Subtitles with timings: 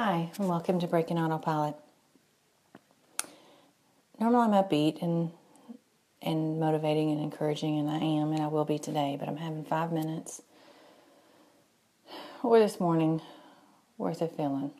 [0.00, 1.74] Hi, and welcome to Breaking Autopilot.
[4.20, 5.32] Normally I'm upbeat and
[6.22, 9.16] and motivating and encouraging, and I am, and I will be today.
[9.18, 10.40] But I'm having five minutes
[12.44, 13.22] or this morning
[13.96, 14.70] worth of feeling.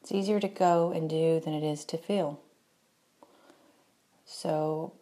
[0.00, 2.40] It's easier to go and do than it is to feel.
[4.24, 4.94] So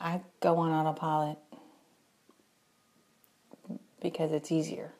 [0.00, 1.38] I go on autopilot
[4.00, 4.90] because it's easier.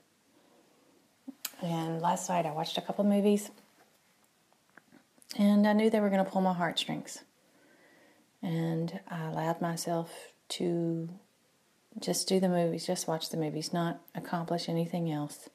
[1.62, 3.50] And last night I watched a couple movies
[5.38, 7.20] and I knew they were going to pull my heartstrings.
[8.42, 11.08] And I allowed myself to
[12.00, 15.48] just do the movies, just watch the movies, not accomplish anything else.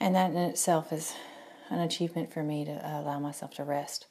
[0.00, 1.14] And that in itself is
[1.70, 4.06] an achievement for me to allow myself to rest.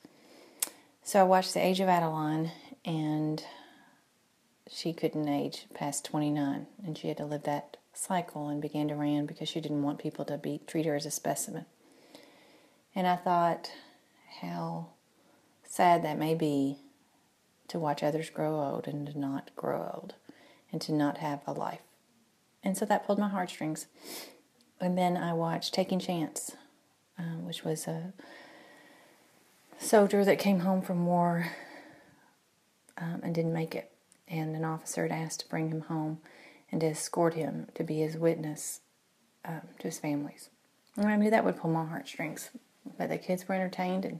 [1.03, 2.51] So I watched The Age of Adaline,
[2.85, 3.43] and
[4.69, 8.95] she couldn't age past 29, and she had to live that cycle and began to
[8.95, 11.65] ran because she didn't want people to be treat her as a specimen.
[12.95, 13.71] And I thought
[14.41, 14.87] how
[15.63, 16.77] sad that may be
[17.67, 20.15] to watch others grow old and to not grow old
[20.71, 21.81] and to not have a life.
[22.63, 23.87] And so that pulled my heartstrings.
[24.79, 26.55] And then I watched Taking Chance,
[27.17, 28.13] um, which was a
[29.79, 31.47] soldier that came home from war
[32.97, 33.91] um, and didn't make it.
[34.27, 36.19] And an officer had asked to bring him home
[36.73, 38.81] and to escort him to be his witness
[39.45, 40.49] um, to his families.
[40.97, 42.49] And I knew that would pull my heartstrings.
[42.97, 44.19] But the kids were entertained, and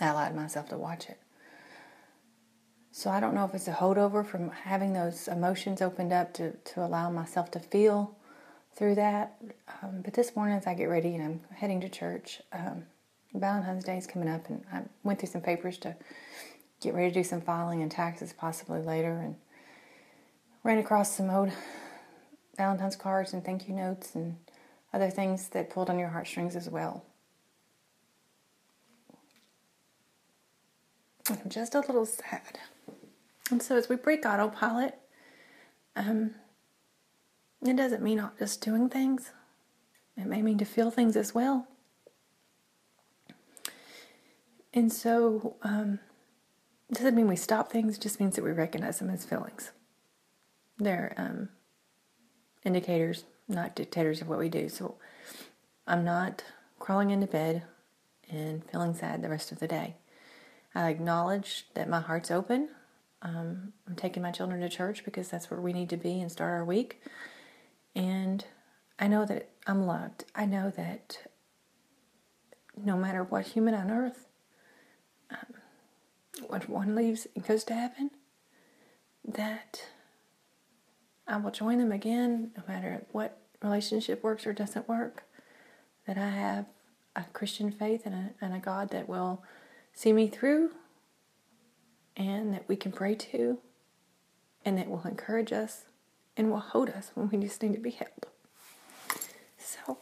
[0.00, 1.18] I allowed myself to watch it.
[2.92, 6.52] So I don't know if it's a holdover from having those emotions opened up to,
[6.52, 8.16] to allow myself to feel
[8.74, 9.36] through that.
[9.82, 12.84] Um, but this morning, as I get ready and I'm heading to church, um,
[13.34, 15.94] Valentine's Day is coming up, and I went through some papers to
[16.80, 19.20] get ready to do some filing and taxes possibly later.
[19.20, 19.36] And
[20.62, 21.50] ran across some old
[22.56, 24.36] Valentine's cards and thank you notes and
[24.92, 27.04] other things that pulled on your heartstrings as well.
[31.28, 32.58] I'm just a little sad.
[33.50, 34.98] And so as we break autopilot,
[35.96, 36.34] um,
[37.62, 39.32] it doesn't mean not just doing things.
[40.16, 41.66] It may mean to feel things as well.
[44.72, 45.98] And so, um,
[46.92, 49.72] doesn't mean we stop things, it just means that we recognize them as feelings.
[50.80, 51.50] They're um,
[52.64, 54.68] indicators, not dictators of what we do.
[54.68, 54.96] So
[55.86, 56.42] I'm not
[56.78, 57.62] crawling into bed
[58.30, 59.96] and feeling sad the rest of the day.
[60.74, 62.70] I acknowledge that my heart's open.
[63.22, 66.32] Um, I'm taking my children to church because that's where we need to be and
[66.32, 67.02] start our week.
[67.94, 68.44] And
[68.98, 70.24] I know that I'm loved.
[70.34, 71.18] I know that
[72.76, 74.26] no matter what human on earth,
[75.30, 78.10] um, one leaves and goes to heaven,
[79.24, 79.82] that
[81.30, 85.22] I will join them again no matter what relationship works or doesn't work.
[86.06, 86.66] That I have
[87.14, 89.44] a Christian faith and a, and a God that will
[89.94, 90.72] see me through
[92.16, 93.58] and that we can pray to
[94.64, 95.84] and that will encourage us
[96.36, 98.26] and will hold us when we just need to be held.
[99.56, 99.98] So,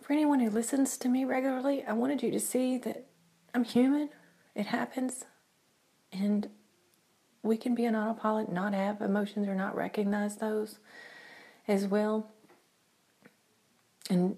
[0.00, 3.06] for anyone who listens to me regularly, I wanted you to see that
[3.54, 4.10] I'm human.
[4.56, 5.24] It happens.
[6.12, 6.48] And
[7.42, 10.78] we can be an autopilot, not have emotions or not recognize those
[11.66, 12.30] as well.
[14.08, 14.36] And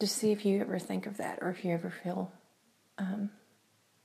[0.00, 2.30] just see if you ever think of that or if you ever feel
[2.98, 3.30] um,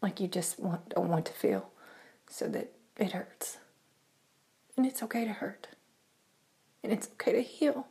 [0.01, 1.69] like you just want, don't want to feel
[2.29, 3.57] so that it hurts.
[4.77, 5.67] And it's okay to hurt.
[6.83, 7.87] And it's okay to heal.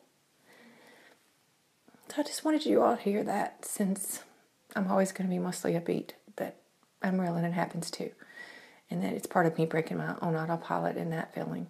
[2.09, 4.25] So I just wanted you all to hear that since
[4.75, 6.57] I'm always going to be mostly upbeat, that
[7.03, 8.11] I'm real and it happens too
[8.91, 11.67] and that it's part of me breaking my own autopilot in that feeling.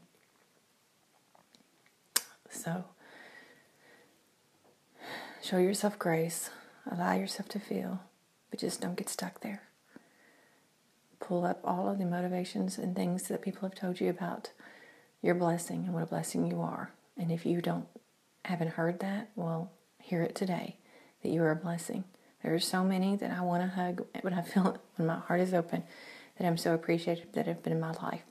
[2.51, 2.85] So,
[5.43, 6.51] show yourself grace,
[6.91, 8.01] allow yourself to feel,
[8.51, 9.63] but just don't get stuck there.
[11.21, 14.51] Pull up all of the motivations and things that people have told you about
[15.21, 16.93] your blessing and what a blessing you are.
[17.17, 17.87] And if you don't
[18.45, 20.77] haven't heard that, well, hear it today
[21.23, 22.05] that you are a blessing.
[22.43, 25.41] There are so many that I want to hug when I feel when my heart
[25.41, 25.83] is open
[26.39, 28.23] that I'm so appreciative that have been in my life.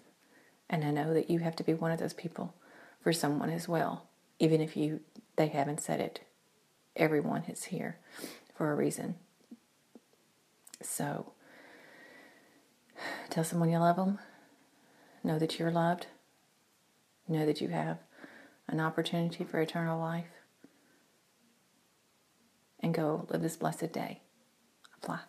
[0.70, 2.54] And I know that you have to be one of those people
[3.02, 4.08] for someone as well,
[4.40, 5.02] even if you
[5.36, 6.22] they haven't said it.
[6.96, 7.98] Everyone is here
[8.56, 9.16] for a reason.
[10.82, 11.34] So
[13.30, 14.20] tell someone you love them.
[15.24, 16.08] Know that you're loved.
[17.28, 18.00] Know that you have
[18.68, 20.26] an opportunity for eternal life.
[22.80, 24.22] And go live this blessed day.
[25.02, 25.20] Fly.